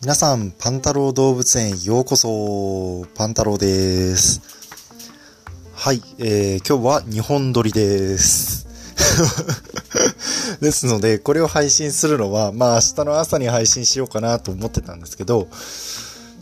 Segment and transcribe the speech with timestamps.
[0.00, 3.04] 皆さん、パン太郎動物園へようこそ。
[3.16, 4.40] パン太郎です。
[5.74, 8.68] はい、えー、今日は日本撮りです。
[10.62, 15.48] ですので、これを配信するのは、まあ明日の朝に配信しようかなと思ってたんですけど、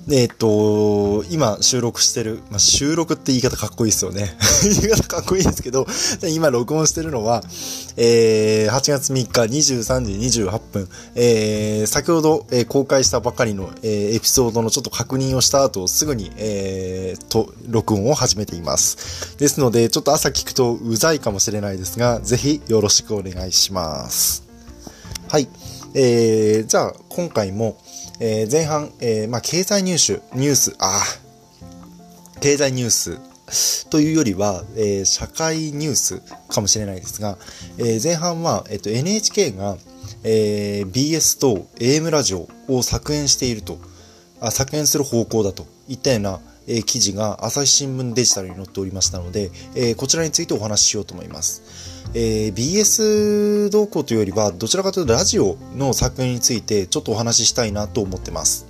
[0.09, 4.37] えっと、今収録してる、まあ、収録って言い方かっこいいですよね。
[4.63, 5.85] 言い方かっこいいですけど、
[6.31, 7.43] 今録音してるのは、
[7.97, 19.37] えー、8月3日23時28分、えー、先ほど、えー公開したばかりの、えーエピソードのちょっと確認をした後、すぐに、えー、と、録音を始めています。
[19.39, 24.45] ですので、ちょっと朝聞くとうざいかもしれないですが、ぜひよろしくお願いします。
[25.29, 25.49] はい。
[25.99, 27.79] えー、じゃあ、今回も、
[28.21, 31.01] えー前半、えーまあ、経済入手、ニュース、あ
[32.39, 32.91] 経済ニュー
[33.51, 36.21] スというよりは、えー社会ニュース
[36.51, 37.39] かもしれないですが、
[37.79, 39.79] えー前半は、えっと NHK が、
[40.23, 43.79] えー BS と AM ラジオを削減していると、
[44.39, 51.96] あ削減する方向だといったような、えー記事が朝日新聞デジタルに載っておりましたので、えーこちらについてお話ししようと思います。
[52.15, 58.67] えー BS 動向というよりは、どちらかというとラジオの削減についてちょっとお話ししたいなと思ってます。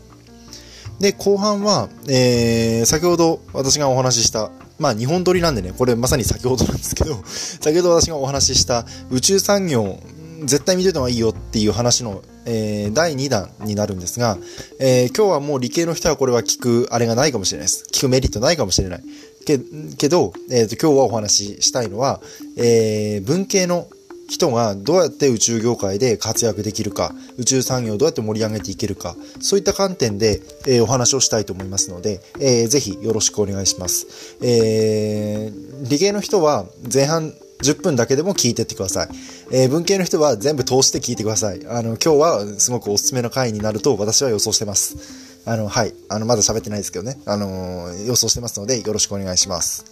[1.01, 9.99] で、後半は、えー先ほど私がお話しした、まあ日本撮りなんでね、これまさに先ほどなんですけど、 先ほど私がお話しした宇宙産業、
[10.45, 14.39] 絶対見といた方がいいよっていう話の、えー第2弾になるんですが、
[14.79, 17.85] えー今日はもう理系の人はこれは聞くあれがないかもしれないです。
[17.93, 19.03] 聞くメリットないかもしれない。
[19.47, 19.59] け
[19.97, 22.21] けど、えーと今日はお話ししたいのは、
[22.59, 23.89] えー文系の
[24.29, 34.37] 人がどうやって宇宙業界で活躍できるか、宇宙産業をどうやって盛り上げていけるか、そういった観点で、えーお話をしたいと思いますので、えーぜひよろしくお願いします。
[34.43, 39.09] えー理系の人は前半10分だけでも聞いてってください。
[39.53, 41.65] えー文系の人は全部通して聞いてください。
[41.69, 45.26] あの、今日はすごくおすすめの回になると私は予想してます。
[45.49, 45.95] あの、はい。
[46.09, 47.19] あの、まだ喋ってないですけどね。
[47.25, 49.85] あのー予想してますので、よろしくお願いします。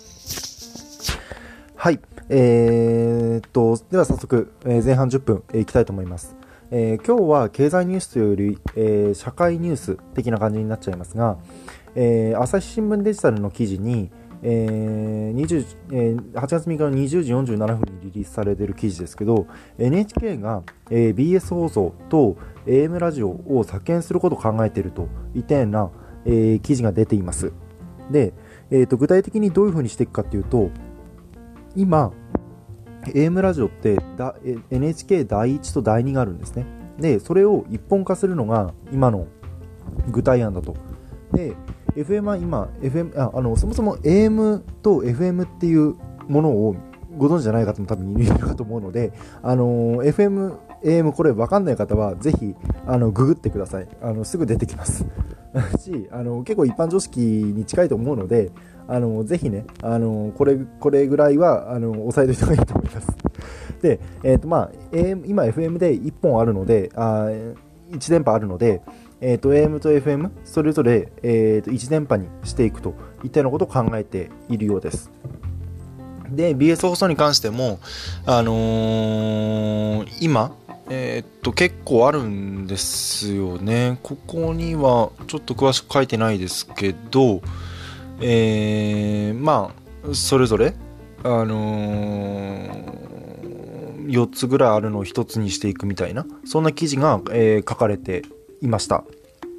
[1.76, 2.00] はい。
[2.28, 6.34] えー、っと、では早速、えー前半10分、えーいきたいと思います。
[6.72, 11.36] えー今日は経済ニュースというより、えー社会ニュース的な感じになっちゃいますが、
[11.94, 14.10] えー朝日新聞デジタルの記事に、
[14.46, 19.46] えー20えー8月3日の20時47分にリリースされている記事ですけど
[19.78, 25.90] NHK が、えー BS 放送と AM ラジオを削減することを考えているといったような、
[26.26, 27.52] えー記事が出ています。
[28.10, 28.34] で、
[28.70, 30.70] えーと具体的にどういうふうにしていくかっていうと
[31.74, 32.12] 今
[33.06, 36.66] AM ラジオってだえ NHK 第1と第2があるんですね。
[36.98, 39.26] でそれを一本化するのが今の
[40.10, 40.76] 具体案だと。
[41.32, 41.54] で
[41.96, 45.94] FM は今 FM ああのそもそも AM と FM っていう
[46.28, 46.76] ものを
[47.16, 49.12] ご存知じゃない方も多分いるかと思うので
[49.42, 52.54] あの FM AM これ分かんない方はぜひ
[52.86, 53.88] あのググってください。
[54.02, 55.06] あのすぐ出てきます。
[55.78, 58.50] しあの結構一般常識に近いと思うので
[58.86, 63.08] あのぜひねあのこれこれぐらいはあの押さえておいた方がいいと思います。
[63.80, 67.28] で、えーとまあ、AM 今 FM で1本あるのであ
[67.90, 68.82] 1電波あるので、
[69.26, 75.10] えー、と AM と FM それぞれ、えー、と1電波にしていくといったようなことを考えているようです。
[76.30, 77.80] で BS 放送に関しても、
[78.26, 80.54] あのー今、
[80.90, 83.98] えーっと結構あるんですよね。
[84.02, 87.40] ここにはちょっと詳しく書いてないですけど
[88.20, 89.72] えーま
[90.06, 90.74] あそれぞれ
[91.22, 91.56] あの、
[94.06, 98.22] 4つぐらいあるのを1つにしていくみたいなそんな記事が、え書かれて
[98.62, 99.04] いました。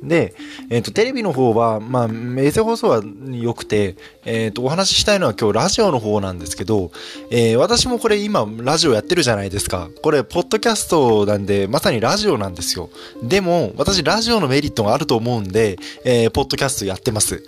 [0.03, 0.35] で、
[0.69, 3.01] えー、とテレビの方は、まあ、衛星放送は
[3.31, 3.95] 良くて、
[4.25, 6.91] えー、とお話ししたいのは今日ラジオの方なんですけど、
[7.31, 9.89] えー私もこれ今ラジオやってるじゃないですか。
[10.03, 12.89] これポッドキャストなんでまさにラジオなんですよ。
[13.23, 17.43] でも私ラジオのメリットがあると思うんで、えーポッドキャストやってます。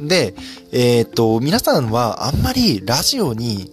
[0.00, 0.34] で、
[0.72, 3.72] えっ、と、皆さんはあんまりラジオに、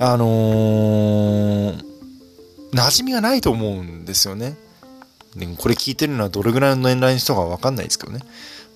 [0.00, 1.88] あのー
[2.70, 4.56] 馴染みがないと思うんですよね。
[5.36, 8.20] でもこれ聞いてるのはどれぐらいの年代の人かわかんないですけどね。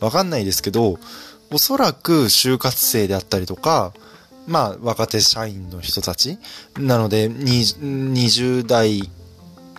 [0.00, 0.99] わかんないですけど、
[1.50, 3.93] おそらく就活生であったりとか、
[4.46, 6.38] まあ、若手社員の人たち
[6.78, 9.10] なので、20代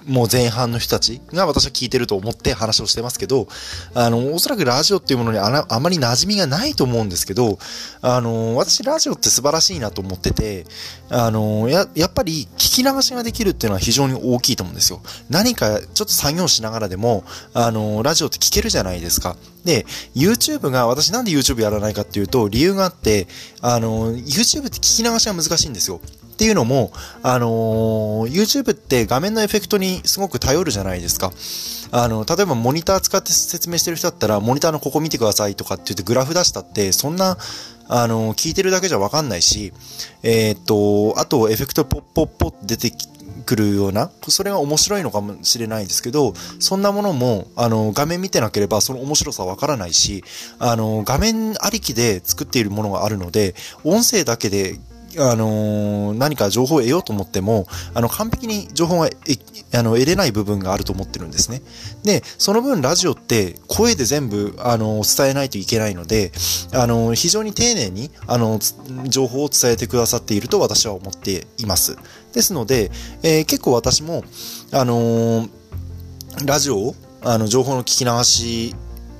[0.08, 3.48] もう前半の人たちが私は聞いてると思って話をしてますけど、
[3.94, 7.58] あの、おそらくラジオっていうものにああまり馴染みがないと思うんですけど、
[8.02, 10.66] あの、私ラジオって素晴らしいなと思ってて、
[11.10, 15.02] あの、や、やっぱり聞き流しができるっていうのは非常に大きいと思うんですよ。
[15.30, 17.24] 何かちょっと作業しながらでも、
[17.54, 19.36] あの、ラジオって聞けるじゃないですか。
[19.64, 19.86] で、
[20.16, 23.28] YouTube が、私なんで YouTube やらないかっていうと、理由があって、
[23.62, 26.02] あの、YouTube って聞き流しが難しいんですよ。
[26.44, 26.92] っていうのも、
[27.22, 31.32] あのー、YouTube って画面のエフェクトにすごく頼るじゃないですか。
[31.98, 37.38] あの、例えばモニター使って説明してる人だったら、モニターのここ見てくださいとかって言ってグラフ出したって、そんな、
[37.88, 39.72] あの、聞いてるだけじゃわかんないし、
[40.22, 42.92] えー、っと、あとエフェクトポッポッポって出て
[43.46, 50.26] くるような、それが面白いのかもしれないですけど、そんなものも、あの、画面見てなければその面白さわからないし、
[50.60, 53.56] あの、画面ありきで作っているものがあるので、
[53.86, 54.78] 音声だけで
[55.18, 59.10] あのー、何か情報を得ようと思っても、あの、完璧に情報が
[59.76, 61.62] あの得れない部分があると思ってるんですね。
[62.04, 66.32] で、その分ラジオって声で全部、あの、伝えないといけないので、
[66.74, 68.60] あの、非常に丁寧に、あの、
[69.08, 71.98] 情報を伝えてくださっていると私は思っています。
[72.34, 74.24] ですので、えー、結構私も、
[74.72, 75.48] あの、
[76.46, 78.76] ラジオを、あの、情報の聞き流し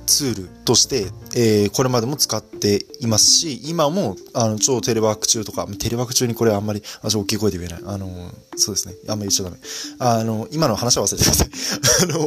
[0.06, 7.82] ツールとして、えー、これまでも使っていますし、今も、あの、超テレワーク中とか、テレワーク中にこれあんまり、私大きい声で言えない。
[7.86, 8.94] あの、そうですね。
[9.08, 9.56] あんまり言っちゃダメ。
[9.98, 11.50] あの、今の話は忘れてください。
[12.04, 12.26] あの、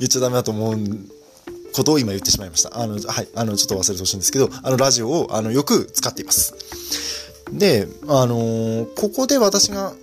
[0.00, 0.78] 言っちゃダメだと思う
[1.72, 2.78] ことを今言ってしまいました。
[2.78, 3.28] あの、はい。
[3.34, 6.54] あの、ちょっと忘れてほしいんですけど、あの、ラジオを、あの、よく使っています。
[7.52, 9.94] で、あの、ここで私が、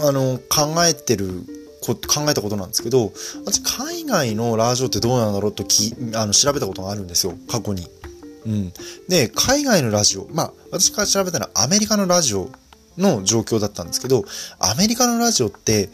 [0.00, 1.44] あの、考えてる
[1.80, 3.12] こ考えたことなんですけど、
[3.44, 7.88] 私海外のラジオってどうなんだろうときあの調べたことがあるんですよ、過去に。
[8.46, 8.72] うん。
[9.08, 12.50] で、海外のラジオ、まあ、私から調べたのはアメリカのラジオ
[12.98, 14.24] の状況だったんですけど、
[14.58, 15.90] アメリカのラジオって、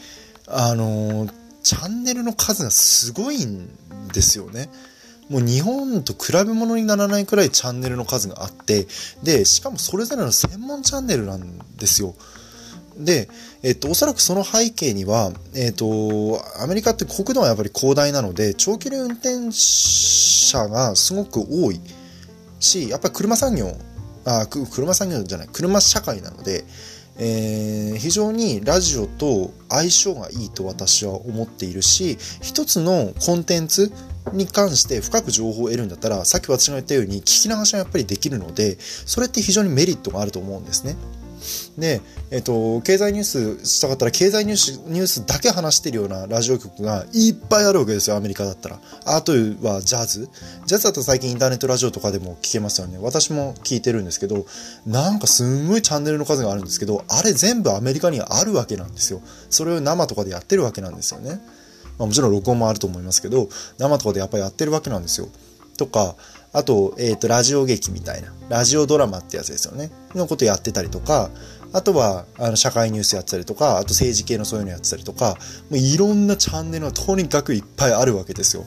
[0.47, 3.69] あのー、チャンネルの数がすごいん
[4.12, 4.69] ですよね。
[5.29, 8.87] もう日本と比べ物にならないくらいチャンネルの数があって、
[9.23, 12.15] で、しかもそれぞれの専門チャンネルなんですよ。
[12.99, 13.29] で、
[13.63, 21.81] えっと、おそらくその背景には、えっと、アメリカって国土はやっぱり広大なので、長距離運転者がすごく多い
[22.61, 23.77] し、やっぱり車産業、
[24.25, 26.65] あ、車産業じゃない、車社会なので、
[27.19, 33.93] えー、非常にラジオと相性がいいと私は思っているし、一つのコンテンツ
[34.33, 40.97] に関して深く情報を得るんだったら、さっき私が言ったように聞き流しがやっぱりできるので、それって非常にメリットがあると思うんですね。
[41.79, 42.01] で、
[42.31, 48.81] えっと、経済ニュースしたかったら経済ニュースニュースだけ話してるようなラジオ局がいっぱいあるわけですよ、アメリカだったら。
[49.05, 50.29] あとはジャズ。
[50.67, 52.99] ジャズだと最近インターネットラジオとかでも聞けますよね。
[53.01, 54.47] 私も聞いてるんですけど、
[54.87, 59.21] なんかすんごいチャンネルの数があるんですけど、あれ全部アメリカにあるわけなんですよ。
[59.51, 61.41] それを生とかでやってるわけなんですよね。
[61.99, 63.49] まあ、もちろん録音もあると思いますけど、
[63.79, 65.29] 生とかでやっぱりやってるわけなんですよ。
[65.77, 66.17] とか、
[66.56, 69.91] あと、えっ、ー、と、ラジオ劇みたいな、ラジオドラマってやつですよね。
[70.14, 71.29] のことやってたりとか、
[71.75, 75.37] あとは、あの、社会ニュースやってたりとか、あと政治系のそういうのやってたりとか、
[75.69, 78.64] もういろんなチャンネルがとにかくいっぱいあるわけですよ。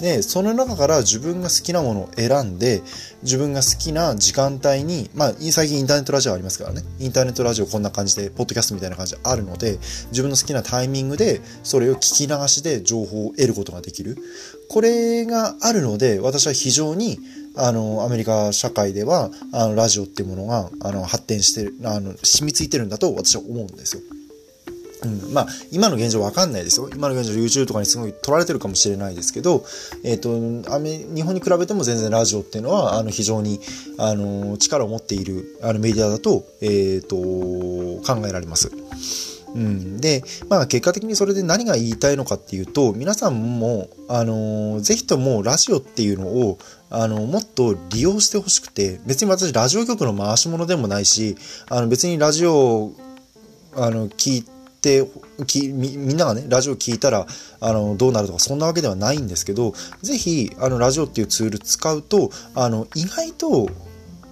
[0.00, 2.82] で、その中から自分が好きなものを選んで、
[3.22, 6.82] 自分が好きな時間帯に、まあ、最近インターネットラジオありますからね。
[6.98, 9.78] インターネットラジオこんな感じで、ポッドキャストみたいな感じであるので、
[10.10, 14.16] 自分の好きなタイミングで、それを聞き流しで情報を得ることができる。
[14.68, 17.18] これがあるので、私は非常に、
[17.56, 24.02] あの、アメリカ社会では、あの、ラジオっていうものが、あの、発展してる、あの、染みついてるんだと私は思うんですよ。
[25.02, 26.88] うん、まあ、今の現状わかんないですよ。
[26.92, 29.64] 今の現状 YouTube とかにすごい撮られてるかもしれないですけど、
[30.04, 33.60] えっ、ー、と、アメ、日本に比べても全然ラジオっていうのは、あの、非常に、
[33.96, 37.16] あの、力を持っている、あの、メディアだと、えっ、ー、と、
[38.06, 38.70] 考えられます。
[39.54, 46.58] うん、で、まあ結果的にそれで何が言いたいのかっていうと、皆さんも、あの、ぜひともラジオっていうのを、
[46.90, 51.36] あの、もっと利用してほしくて、別に私ラジオ局の回し物でもないし、
[51.68, 52.92] あの別にラジオ、
[53.74, 54.44] あの、聞い
[54.80, 55.08] て、
[55.46, 57.26] きみんながね、ラジオ聞いたら、
[57.60, 63.68] あの、どうなるとか、そんなわけではないんですけど、ぜひ、あの、ラジオっていうツール使うと、あの、意外と、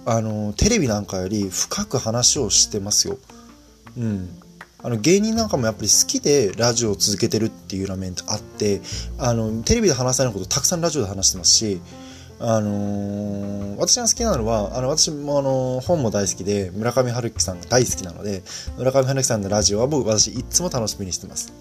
[0.05, 3.17] あの、テレビなんかより深く話をしてますよ。
[3.97, 4.39] うん。
[4.83, 8.81] あの芸人なんかもやっぱり好きでラジオを続けてるっていうような面あって
[9.17, 11.81] あのテレビで話さないことたくさんラジオで話してますし
[12.39, 18.43] あのー、私が好きなのは、あの、私もあの、本も大好きで、村上春樹さんが大好きなので、
[18.77, 21.51] 村上春樹さんのラジオは僕、私、いつも楽しみにしてます。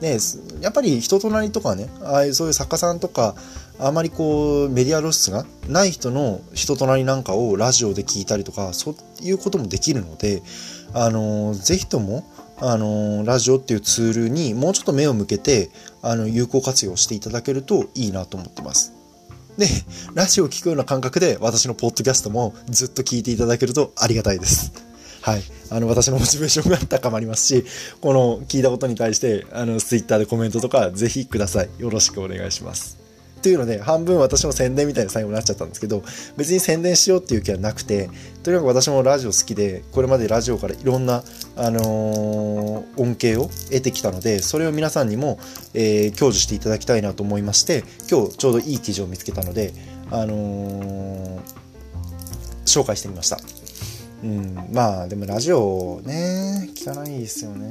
[0.00, 0.18] で、
[0.62, 3.34] やっぱり人となりとかね、ああいうそういう作家さんとか、
[3.78, 10.42] あまりこう、メディア露出がない人の人となりなんかをラジオで聞いたりとか、そういうこともできるので、
[10.94, 12.24] あのー、ぜひとも、
[12.58, 15.70] あのラジオっていうツールにもうちょっと目を向けて、
[16.02, 18.92] あの、有効活用していただけるといいなと思ってます。
[19.58, 19.66] で、
[20.14, 24.72] ラジオを聴くような感覚で私のポッドキャストもずっと聞いていただけるとありがたいです。
[25.22, 25.42] はい。
[25.70, 27.64] あの、私のモチベーションが高まりますし、
[28.00, 31.70] この聞いたことに対して、あの、ツイッターでコメントとかぜひください。
[31.78, 33.01] よろしくお願いします。
[33.42, 36.02] というので、半分私の宣伝みたいな最後になっちゃったんですけど、
[36.36, 38.08] 別に宣伝しようっていう気はなくて、
[38.42, 41.24] とにかく私もラジオ好きで、これまでラジオからいろんな、
[41.56, 45.38] あのー、恩恵を得てきたので、それを皆さんにも、
[45.74, 49.74] えー、享受していただきたいなと思いまして、今日ちょうどいい記事を見つけたので、
[50.10, 51.40] あのー、
[52.64, 53.38] 紹介してみました。
[54.22, 57.66] うん、まあでもラジオね聞かないですよね、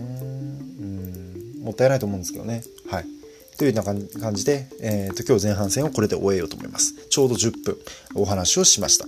[0.82, 2.62] うん、もったいないと思うんですけどね。
[2.90, 3.21] はい。
[3.62, 6.96] というような感じで、えーと、今日前半戦をこれで終えようと思います。
[7.10, 7.78] ちょうど10分
[8.16, 9.06] お話をしました。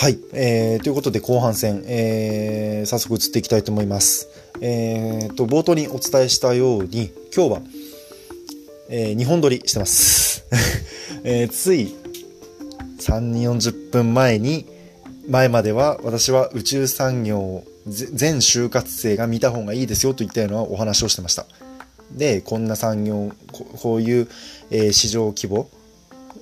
[0.00, 4.28] はい、えー、ということで後半戦、えー、早速移っていきたいと思います。
[4.62, 7.60] えーと冒頭にお伝えしたように今日は、
[8.88, 10.46] えー、2本撮りしてます、
[11.24, 11.94] えー、つい
[13.00, 14.64] 3 40分前に
[15.28, 21.44] 前までは私は宇宙産業全就活生が見た方がいいですよといったようなお話をしてました。
[22.12, 24.28] で、こんな産業、こういう、
[24.70, 25.68] え、市場規模、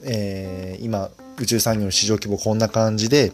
[0.04, 3.32] えー、今、宇宙産業の市場規模こんな感じで、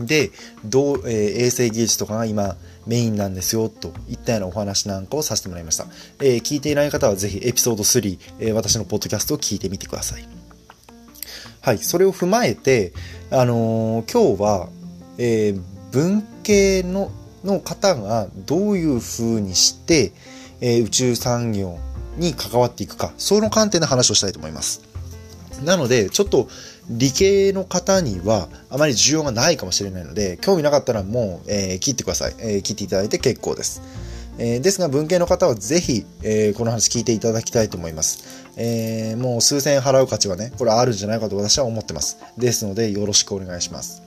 [0.00, 0.30] で、
[0.64, 5.86] どう、えー、衛星技術とかが今メインなんですよといったようなお話なんかをさせてもらいました。
[6.20, 10.28] えー、聞いていない方はぜひエピソード3、えー、私のポッドキャストを聞いてみてください。
[11.62, 12.92] はい、それを踏まえて、
[13.30, 14.68] あの、今日は、
[15.18, 15.62] えー、
[15.92, 17.10] 文系の
[17.42, 20.12] の方がどういうふうにして、
[20.60, 21.78] えー、宇宙産業
[22.16, 24.82] に関わっていくか、その観点で話をしたいと思います。
[25.64, 26.48] なので、ちょっと
[26.88, 33.82] 理系の方にはあまり需要がないかもしれないので、興味なかったらもう、えー、切ってください、えー、切っていただいて結構です。
[34.38, 38.44] えー、ですが文系の方はぜひ、え、この話聞いていただきたいと思います。
[38.56, 42.18] え、もう数千円払う価値はね、これあるんじゃないかと私は思ってます。
[42.36, 44.02] ですのでよろしくお願いします。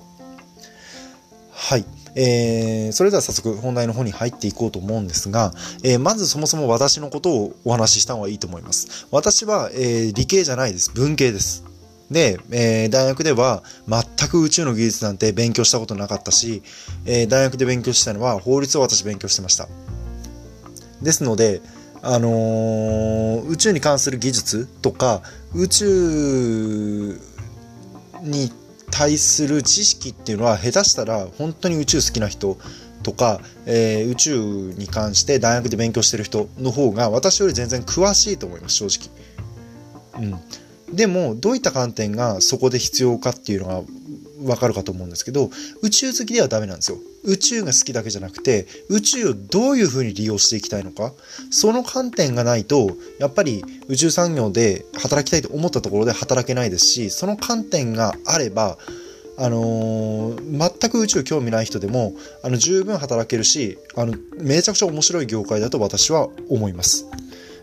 [1.51, 1.86] はい。
[2.16, 5.51] えー、それでは早速本題の方に入っていこうと思うんですが、
[5.84, 9.08] えー、まずそもそも私のことをお話しした方がいいと思います。
[9.12, 10.92] 私は、えー、理系じゃないです。
[10.94, 11.63] 文系です。
[12.12, 16.63] で、えー、大学では全く宇宙の技術なんて勉強したことなかったし、
[17.06, 19.68] えー、大学で勉強したのは法律を私勉強してました。
[21.01, 21.62] ですので、
[22.01, 25.22] あのー、宇宙に関する技術とか
[25.54, 27.22] 宇宙
[28.22, 28.51] に
[28.91, 32.58] 対する知識っていうのは下手したら本当に宇宙好きな人
[33.03, 34.38] とか、えー、宇宙
[34.77, 39.10] に関して大学で勉強してる人の方が私より全然詳しいと思います正
[40.15, 40.22] 直。
[40.22, 43.81] うん、でもどういった観点がそこで必要かっていうのが
[44.43, 45.50] わかるかと思うんですけど
[45.81, 46.98] 宇宙好きではダメなんですよ。
[47.24, 51.12] 宇宙が好きだけじゃなくて宇宙をどういうふうに利用していきたいのか
[51.51, 58.77] その観点がないとやっぱり宇宙産業で働きたいと思ったところで働けないですしその観点があれば
[59.38, 67.05] あのー、全く宇宙興味ない人でもあの十分働けるしあのめちゃくちゃ面白い業界だと私は思います。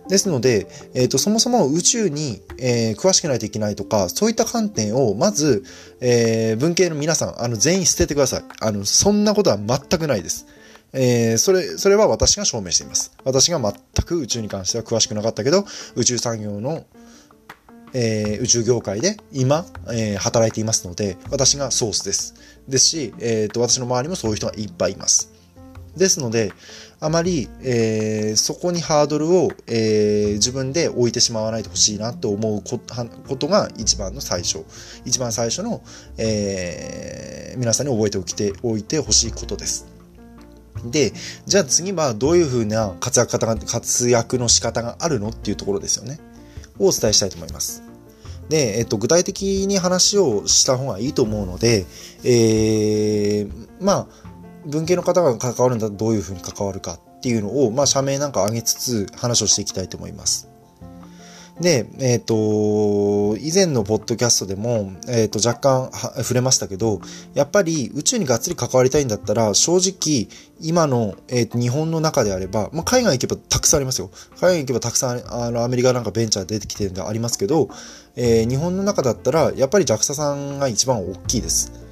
[0.08, 5.64] ですので、えっ、ー、と、そもそも宇宙に、えー、詳しくないといけないとか、そういった観点を、まず、
[6.00, 8.44] えー、文系の皆さん、あの、全員捨ててください。
[8.60, 10.46] あの、そんなことは全くないです。
[10.92, 13.12] えー、それ、それは私が証明しています。
[13.25, 16.84] 私が全く宇宙に関しては詳しくなかったけど、宇宙産業の、
[17.92, 22.34] えー、宇宙業界で今、えー、働いていますので、私がソースです。
[22.68, 25.36] ですし、えっ、と、私の周りもそういう人がいっぱいいます。
[25.97, 26.53] ですので、
[27.00, 34.65] あまり、えー、そこにハードルを、えー、自分で置いてしまわないでほしいなと思うことが一番の最初。
[35.05, 35.83] 一番最初の、
[36.19, 39.87] えー、皆さんに覚えておきておいてほしいことです。
[40.85, 41.12] で、
[41.47, 46.19] じゃあ次はどういうふうな活躍方が、活躍の仕方があるのっていうところですよね。
[46.79, 47.83] をお伝えしたいと思います。
[48.49, 51.85] で、えっと、具体的に話をした方がいいと思うので、
[52.23, 53.50] えー、
[53.81, 54.25] まあ、
[54.66, 60.49] 文系の方が関わるんだとどういうふうに関わるかっていうのを、まあ、社名なんか挙げつつ話をしていきたいと思います。
[61.61, 65.90] で、えっ、ー、と、以前のポッドキャストでも、えっ、ー、と、若干
[66.23, 67.00] 触れましたけど、
[67.32, 70.28] やっぱり宇宙にがっつり関わりたいんだったら、正直、
[70.61, 74.11] 今の、えっ、ー、と、日本の中であれば、まあ、海外行けばたくさんありますよ。
[74.38, 77.70] 海外行けばたくさん、あの、アメリカなんかベンチャー出てきてるんでありますけど、
[78.16, 81.86] えー、日本の中だったら、やっぱり JAXA さんが一番大きいです。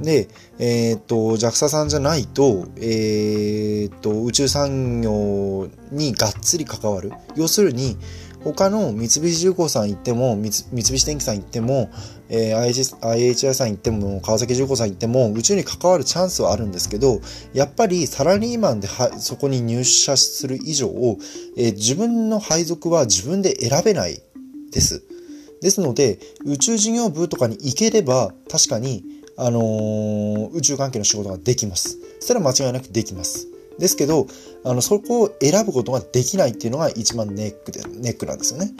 [0.00, 7.12] で、えっ、と、JAXA さんじゃないと、えっ、と、宇宙産業にがっつり関わる。
[7.34, 7.96] 要するに、
[8.44, 11.90] 他の三菱重工さん行っても、三菱電機さん行っても、
[12.28, 17.20] えー、IHI さん行っても、川崎重工さん行っても、宇宙に関わるチャンスはあるんですけど、
[17.52, 20.88] やっぱりサラリーマンではそこに入社する以上、
[21.56, 24.20] えー、自分の配属は自分で選べない
[24.70, 25.02] です。
[25.60, 29.02] ですので、宇宙事業部とかに行ければ、確かに、
[29.36, 31.98] あのー、宇宙関係の仕事ができます。
[32.20, 33.48] それは間違いなくできます。
[33.78, 34.26] ですけど、
[34.64, 38.72] あの、そこを選ぶことができないっていうのが一番ネックで、ネックなんですよね。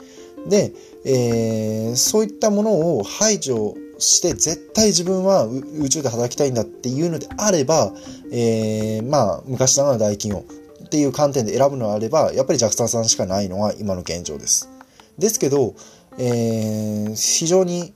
[0.47, 0.73] で、
[1.05, 7.93] えー、そういったものを排除して絶対自分は宇宙で働きたいんだっていうのであれば、
[8.31, 10.45] えー、まあ昔ながら大企業
[10.83, 14.69] っていう観点で選ぶのであればやっぱり JAXA さんしかないのが今の現状です。
[15.17, 15.73] ですけど、
[16.17, 17.93] えー、非常に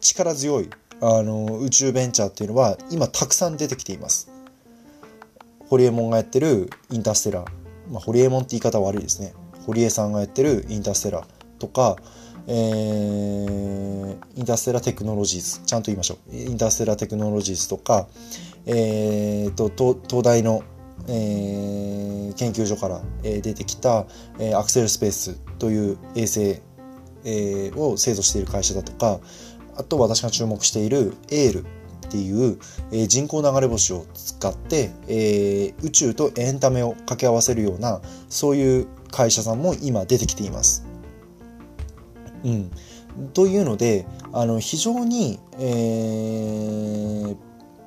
[0.00, 0.68] 力強い
[1.00, 4.30] あの宇宙ベンチャーっていうのは今たくさん出てきています。
[5.68, 9.34] ホリエモンがやってるインターステラー、まあ、ホリエモンって言い方悪いですね。
[9.66, 11.26] 堀江さんがやってるインターステラー
[11.58, 11.96] とか、
[12.46, 16.34] えー、インターステラテクノロジーズ、ちゃんと言いましょう。
[16.34, 18.08] インターステラテクノロジーズとか、
[18.64, 19.70] えーと、
[20.08, 20.62] 東大の、
[21.06, 24.06] えー、研究所から、え出てきた、
[24.38, 26.62] えー、アクセルスペースという衛星、
[27.24, 29.20] えー、を製造している会社だとか、
[29.78, 31.64] あと私が注目しているエール
[32.08, 32.58] っていう、
[32.90, 40.84] え、人工流れ星を使って、え、宇宙とエンタメを掛け合わせるようなそういう会社さんも今出てきています。
[42.44, 42.70] うん、
[43.34, 47.36] というのであの非常に、えー、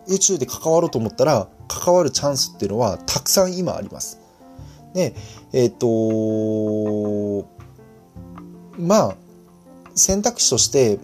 [0.08, 4.20] 宇宙で関わろうと思ったら関わるチャンスっていうのはたくさん今あります。
[4.94, 5.16] で
[5.54, 7.48] えっ、ー、と
[8.78, 9.16] まあ
[9.96, 11.00] 選択肢として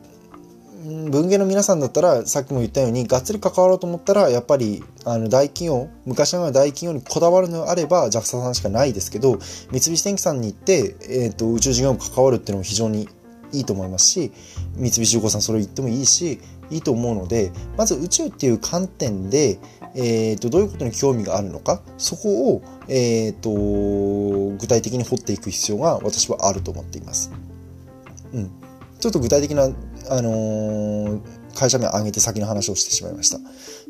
[0.87, 9.37] 文芸の皆さんだったらさっきも言ったようにがっつり関わろうと思ったらやっぱりあの大企業昔ながら大企業にこだわるのであれば JAXA さんしかないですけど
[9.71, 13.09] 三菱電機さんに行って、えーと、宇宙事業に関わるっていうのも非常に
[13.51, 14.31] いいと思いますし
[14.75, 16.39] 三菱重工さんそれ言ってもいいし
[16.69, 19.59] いいと思うのでまず宇宙っていう観点で、
[19.95, 27.31] えーと、どういうことに興味があるのかそこを、えー、と具体的に掘っていく必要が私はあると思っています。
[28.33, 28.51] うん、
[28.99, 29.69] ちょっと具体的な
[30.09, 31.21] あのー、
[31.55, 33.39] 会社名を挙げて先の話をしてしまいました。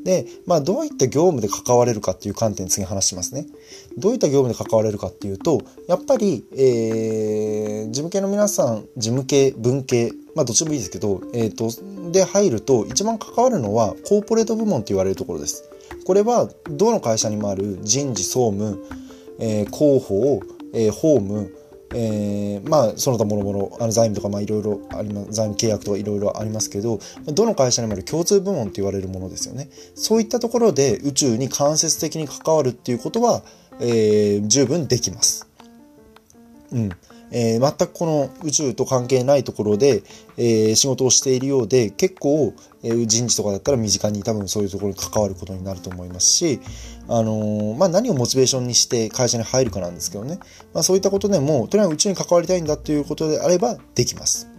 [0.03, 3.45] で、まあ、どういった業務で関われるかっていう観点次話しますね。
[3.97, 15.63] どういった業務で関われるかっていうと、やっぱり、えー、事務系の皆さん、事務系、文系、まあ、どっちもいいですけど、えっ、ー、と、で入ると、一番関わるのは、コーポレート部門と言われるところです。
[16.05, 18.86] これは、どの会社にもある人事、総務、
[19.39, 20.41] えー、広報、
[20.74, 21.53] えー、法務、
[21.94, 29.69] えー、まあその他もろもろあの財務とかまあいろいろあります財務契約とかいろいろありますけどどの会社にもある共通部門と言われるものですよね。
[29.95, 33.43] そういったところで宇宙に間接的に関わるっていうことは、
[33.80, 35.47] えー、十分できます。
[36.71, 36.89] うん。
[37.31, 40.03] えー、全くこの宇宙と関係ないところで、
[40.37, 46.59] えー、仕事をしているようで結構、えー、人事とかだったら身近に多分そういうところに関わることになると思いますし、
[47.09, 50.39] あの、まあ、何をモチベーションにして会社に入るかなんですけどね、
[50.73, 54.49] まあ、そういったことでもとにかく宇宙に関わりたいんだということであればできます。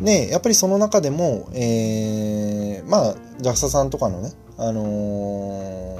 [0.00, 5.98] でやっぱりその中でも、えー、まあ JAXA さんとかのね、あの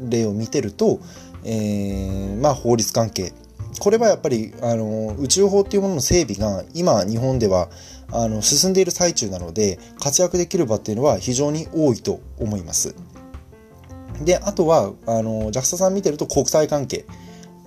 [0.00, 1.00] 例を見てると、
[1.44, 3.32] えまあ、法律関係
[3.78, 7.68] これはやっぱりあの宇宙法っていうものの整備が今日本では
[8.12, 12.94] あの進んでいる最中なので活躍できる場っていうのは非常に多いと思います。
[14.24, 17.06] であとはあの JAXA さん見てると国際関係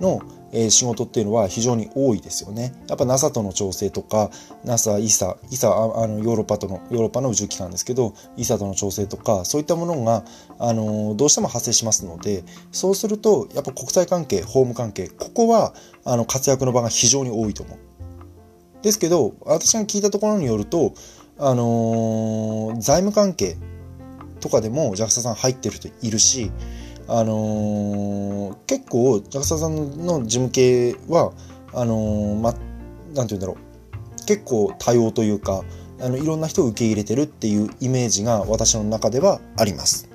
[0.00, 0.20] の
[0.56, 2.72] え、仕事っていうのは非常に多いですよね。
[2.88, 4.30] やっぱ NASA との調整とか
[4.64, 10.24] NASA、ESA、ESA あのヨーロッパとのヨーロッパの宇宙機関ですけど ESA との調整とかそういったものが
[10.58, 17.78] あのどうしても発生しますのでそうするとやっぱ国際関係法務関係ここはあの活躍の場が非常に多いと思う。
[18.82, 20.92] ですけど私が聞いたところによると
[21.38, 23.56] あのー、財務関係
[24.40, 26.52] とかでも JAXA さん入ってる人いるし
[27.06, 31.32] あのー、結構 JAXA さんの事務系は
[31.72, 32.62] あのー、ま、なんて
[33.12, 35.64] 言うんだろう結構多様というか
[36.00, 40.08] あのいろんな人を受け入れてるっていうイメージが私の中ではあります。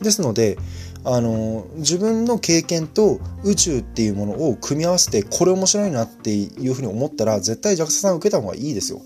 [0.00, 0.58] ですので
[1.04, 9.00] あの自分の経験と宇宙っていうものを組み合わせてこれ面白いなっていうふうに思ったら絶対 JAXA さん受けた方がいいですよ。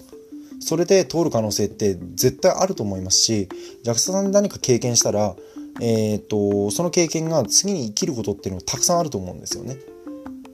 [0.60, 3.48] それで通る可能性って絶対あると思いますし
[3.84, 5.34] JAXA さん何か経験したら
[5.80, 9.76] えーと、その経験が次に生きることっていうのはたくさんあると思うんですよね。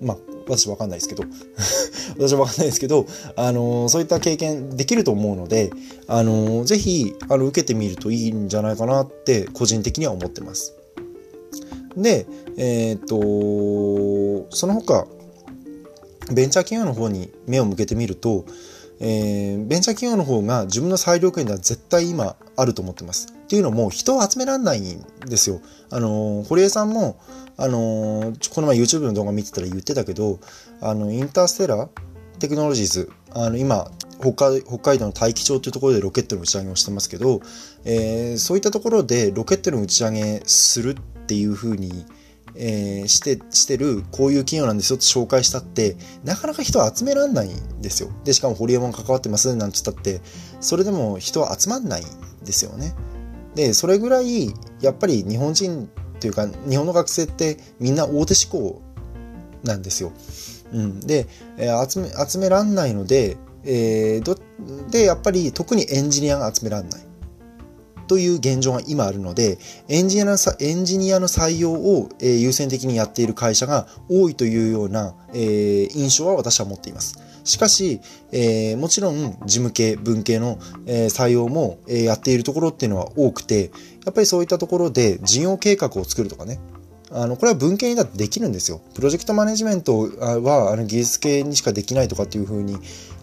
[0.00, 0.16] まあ
[0.48, 1.24] 私わかんないですけど
[2.18, 5.70] 私はわかんないですけど、あのー、そういった経験できると思うので、
[6.07, 10.74] あのー、ぜひあの受けてみるといいんじゃないかなって個人的には思ってます。
[11.96, 12.26] で、
[12.57, 15.07] えっ、ー、とその他
[16.33, 18.44] ベンチャー企業の方に目を向けてみると、
[19.00, 23.38] えー、ベンチャー企業の方が自分の裁量権では絶対今あると思ってます。
[23.48, 25.62] っていうのも人を集められないんですよ。
[25.88, 27.18] あの、堀江さんも、
[27.56, 30.38] あの、この前 YouTube の動画見てたら言ってたけど、
[30.82, 31.88] あの、インターステラー
[32.40, 37.40] テクノロジーズ、あの、今、北海北海道の大気町というところでロケットの打ち上げをしてますけど、
[37.87, 42.04] えー、そういったところでロケットの打ち上げするっていうふうに、
[42.54, 48.11] えー、して、してる、こういう企業なんですよって紹介したって、なかなか人は集めらんないんですよ。
[48.24, 50.20] で、しかもホリエモン関わってますなんて言ったって、
[50.61, 52.04] それでも人は集まんないん
[52.44, 52.94] ですよね。
[53.58, 55.90] で、それぐらい、やっぱり日本人
[56.20, 58.80] というか、日本の学生ってみんな大手志向
[59.64, 60.12] なんですよ。
[60.72, 61.00] うん。
[61.00, 64.36] で、えー、集め、集めらんないので、えー、ど、
[64.92, 67.00] で、やっぱり特にエンジニアが集めらんない。
[68.06, 77.18] という現状が今あるので、エンジニアのエンジニアの採用を、えー、優先的にやっている会社が多いというような、えー、印象は私は持っています。
[77.48, 83.70] しかし、えー、もちろん事務系、文系の、えー、採用も、えー、やっているところっていうのは多くて、
[84.04, 86.61] やっぱりそういったところで事業計画を作るとかね、
[87.10, 88.80] あの、これは文系にだってできるんですよ。
[88.94, 90.08] プロジェクトマネジメント
[90.42, 92.78] は、あの、技術系にしかできないとかっていうふうに、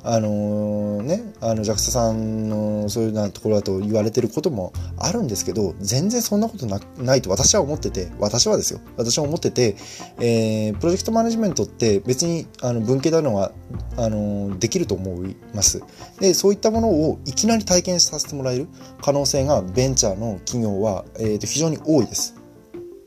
[0.07, 8.79] あのー、ね、あの、JAXA さんのそういうようなところだと言われてることもあるんですけど、全然そんなことなないと私は思ってて、私はですよ。
[8.97, 9.75] 私は思ってて、
[10.19, 13.51] えー、プロジェクトマネジメントって別に、あの、文系なのは、
[13.97, 15.81] あのー、できると思います。
[16.19, 18.67] で、そういったものをいきなり体験させてもらえる
[19.01, 22.44] 可能性がベンチャーの企業は、えー、と非常に多いです。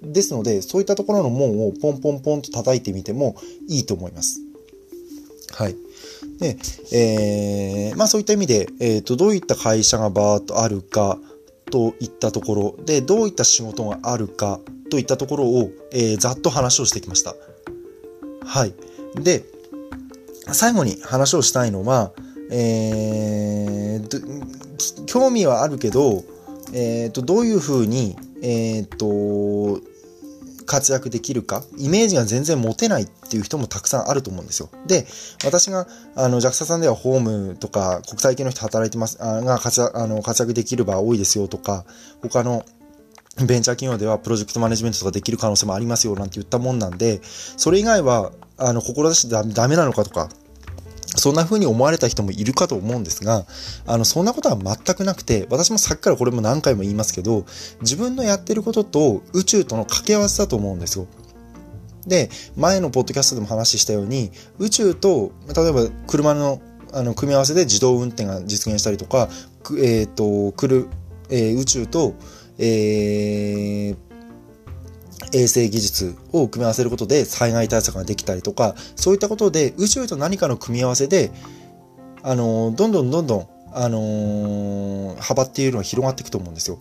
[0.02, 3.36] ですので、そういったところの門をポンポンポンと叩いてみても
[3.68, 4.40] いいと思います。
[5.54, 5.76] はい。
[6.38, 6.56] で、
[6.92, 11.18] えー、まあそういった意味で、えっ、ー、と、どういった会社がバーっとあるか
[11.70, 17.34] といったところで、どういった仕事があるかといったところを、えー、ざっと話をしてきました。
[18.44, 18.74] はい。
[19.20, 19.44] で、
[20.52, 22.12] 最後に話をしたいのは、
[22.50, 26.24] えー、興味はあるけど、
[26.72, 29.80] えっ、ー、と、どういうふうに、えっ、と、
[30.68, 34.68] 活躍できるか、イメージが全然持てないっていう人もたくさんあると思うんですよ。
[34.86, 35.06] で、
[35.44, 41.86] 私が、あの、JAXA さんではホームとか国際系の人働いてます、あが活躍、あの、活躍できる場多いですよとか、
[42.22, 42.64] 他の
[43.46, 50.28] ベンチャー企業ではプロジェクトマネジメントとかできる可能性もありますよなんて言ったもんなんで、それ以外は、あの、志してダメなのかとか、
[51.16, 53.46] そんな風に思われた人もいるかと思うんですが、
[53.86, 57.46] あの、そんなことは全くなくて、私もさっきからこれも何回も言いますけど、
[57.80, 61.06] 自分のやってることと宇宙との掛け合わせだと思うんですよ。
[62.06, 69.28] で、前のポッドキャストでも話したように、宇宙と、例えば車のあの組み合わせで自動運転が実現したりとか、
[69.78, 70.88] えっ、ー、と、来る、
[71.28, 72.14] えー、宇宙と、
[72.58, 73.96] えー、
[75.32, 81.30] 衛星技術を組み合わせることで災害対策ができたりとか、そういったことで宇宙と何かの組み合わせで、
[82.22, 86.78] あの、どんどんどんどん、あの幅っていうのは広がっていくと思うんですよ。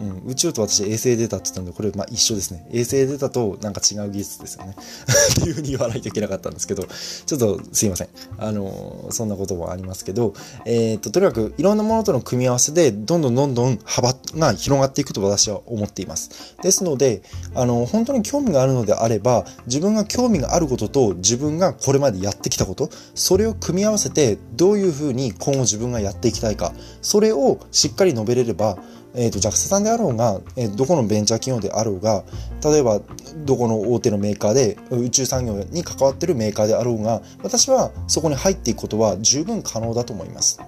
[0.00, 2.66] うん、宇宙と私衛星データって言ったんで、これまあ一緒ですね。
[2.72, 4.74] 衛星データとなんか違う技術ですよね。
[5.40, 6.84] っていうふうに言わないといけなかったんですけど、
[7.26, 8.08] ちょっとすいません。
[8.38, 16.56] あの、そんなこともありますけど、えっ、と、とにかくいろんなものとの組み合わせで、どんどんどんどん幅が広がっていくと私は思っています。
[16.62, 17.22] ですので、
[17.54, 28.78] あの、本当に興味があるのであれば、自分が興味があることと自分がこれまでやってきたこと、それを組み合わせて、どういうふうに今後自分がやっていきたいか、それをしっかり述べれれば、
[29.14, 32.24] えっ、ー、と、JAXA さんであろうが、えー、どこのベンチャー企業であろうが、
[32.64, 33.00] 例えば、
[33.44, 40.60] どこの大手のメーカーで、宇宙産業に関わってるメーカーであろうが、私はそこに入っていくことは十分可能だと思います。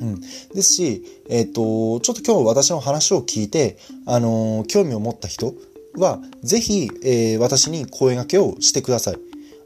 [0.00, 0.20] うん。
[0.20, 5.54] ですし、えっ、ー、と、ちょっと今日私の話を聞いて、あのー、興味を持った人
[5.96, 9.18] は、ぜひ、えー、私に声掛けをしてください。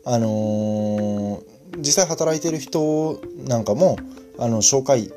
[0.06, 1.42] あの
[1.78, 3.96] 実際働いている人なんかも、
[4.38, 5.10] あの、紹介、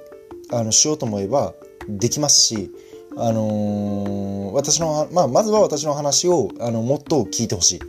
[0.51, 1.53] あの、しようと思えば、
[1.87, 2.71] できますし、
[3.17, 7.79] あのー、私の、まあ、まずは私の話を、あの、もっと聞いてほしい。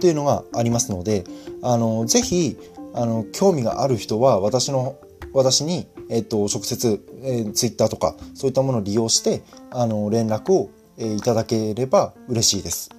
[0.00, 1.24] というのがありますので、
[1.62, 2.56] あの、ぜひ、
[2.94, 4.96] あの、興味がある人は、私の、
[5.32, 12.90] 私に、えっと、直接、えー、ツイッターとか、そういったものを利用して、あの、連絡を、えー、いただければ嬉しいです。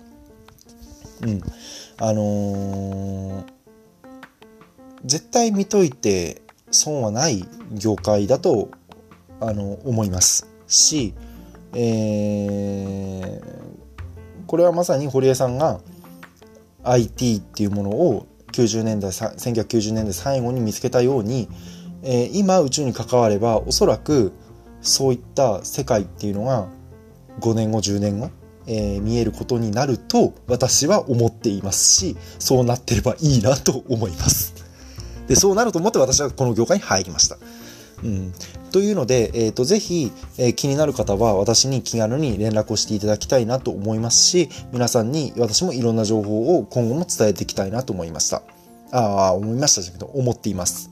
[1.21, 1.41] うん。
[1.97, 3.45] あのー、
[5.05, 8.69] 絶対見といて損はない業界だと
[9.41, 11.13] あの思いますし、
[11.73, 15.80] えー、これはまさに堀江さんが
[16.84, 21.47] IT っていうものを90年代1990年代最後に見つけたように、
[22.04, 24.32] えー、今宇宙に関わればおそらく
[24.82, 26.67] そういった世界っていうのが
[27.39, 28.32] 5年後10年後、
[28.67, 34.54] えー、見えることになると私は思っていますしそうなってればいいなと思います。
[35.28, 37.38] でそうなると思って私はこの業界に入りました。
[38.04, 38.34] うん、
[38.71, 48.43] というので、えーと、ぜひ、えー、気になる方は私に気軽に連絡をしていただきたいなと思いますし、皆さんに私もいろんな情報を今後も伝えていきたいなと思いました。
[48.91, 50.91] ああ、思いましたけど、思っています。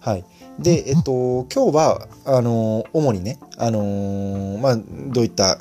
[0.00, 0.24] はい。
[0.58, 5.58] で、 えっと、今日は、あの、主にね、あのまあ、どういった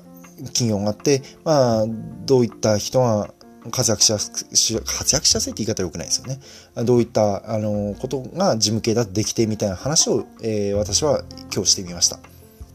[0.47, 1.85] 企業があって、まあ、
[2.25, 3.33] どういった人が
[3.71, 4.45] 活躍しやすく、
[4.85, 6.39] 活躍しやすいって言い方良くないですよね。
[6.83, 11.23] どういった、あの、ことが事務系だとできてみたいな話を、えー私は
[11.53, 12.19] 今日してみました。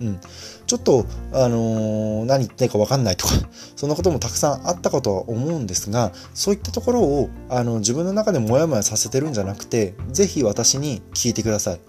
[0.01, 0.21] うん。
[0.67, 3.35] ちょっと、あのー何言ってるか分かんないとか、
[3.77, 11.81] そんなこともたくさんあったかとは思うんですが、そういったところを、あの、自分の中でモヤモヤさせてるんじゃなくて、ぜひ私に聞いてください。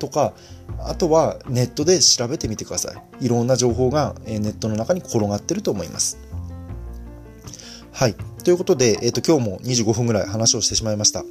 [0.00, 0.32] とか、
[0.78, 3.26] あとはネットで調べてみてください。
[3.26, 6.18] いろんな情報がえネットの中に転がってると思います。
[7.92, 8.16] はい。
[8.42, 11.24] ということで、えっ、と、今日も25分ぐらい話をしてしまいました。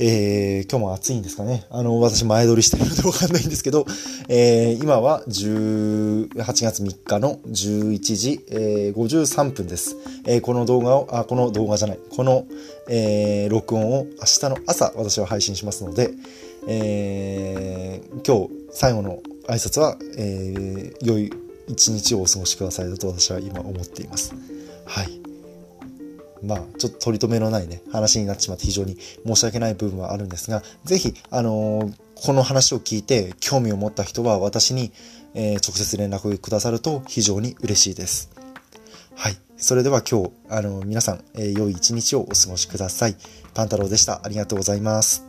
[0.00, 1.64] えー今日も暑いんですかね。
[1.70, 3.86] あの、私前撮りしてるのでわかんないんですけど、
[4.28, 6.28] えー今は18
[6.64, 9.96] 月3日の11時、えー53分です。
[10.26, 12.46] えーこの動画を、あ、この動画じゃない、この、
[12.88, 16.10] えー録音を明日の朝私は配信しますので、
[16.66, 21.32] えー今日最後の挨拶は、えー良い
[21.68, 24.34] 一日をお過ごしくださいだと私は今思っています。
[24.84, 25.21] はい。
[26.42, 34.92] まあ、ちょっと取り留めのないね、話になってしまって非常に申し訳ない部分はあるんですが、ぜひ、あのーこの話を聞いて興味を持った人は私に、
[35.34, 38.30] えー直接連絡をくださると非常に嬉しいです。
[39.14, 39.36] はい。
[39.56, 43.16] それでは今日、あの皆さん、え良い一日をお過ごしください。
[43.54, 44.20] パンタロウでした。
[44.24, 45.24] ありがとうございます。